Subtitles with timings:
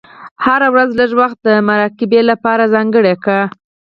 [0.45, 3.41] هره ورځ لږ وخت د مراقبې لپاره ځانګړی کړه.